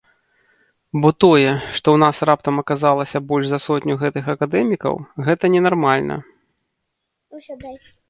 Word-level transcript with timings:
Бо 1.03 1.09
тое, 1.23 1.51
што 1.79 1.87
ў 1.93 1.97
нас 2.05 2.23
раптам 2.31 2.55
аказалася 2.63 3.23
больш 3.33 3.45
за 3.53 3.59
сотню 3.67 3.93
гэтых 4.03 4.25
акадэмікаў, 4.37 4.93
гэта 5.31 5.43
ненармальна. 5.61 6.15